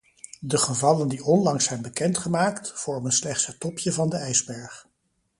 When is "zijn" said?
1.65-1.81